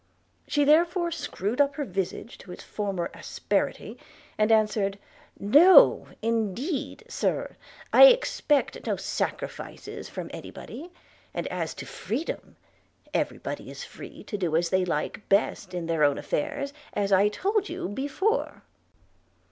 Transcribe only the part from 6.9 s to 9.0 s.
Sir, I expect no